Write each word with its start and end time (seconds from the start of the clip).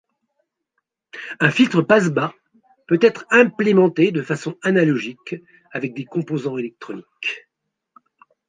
Un 1.39 1.51
filtre 1.51 1.83
passe-bas 1.83 2.33
peut 2.87 2.97
être 3.03 3.27
implémenté 3.29 4.11
de 4.11 4.23
façon 4.23 4.57
analogique 4.63 5.35
avec 5.73 5.93
des 5.93 6.05
composants 6.05 6.57
électroniques. 6.57 7.47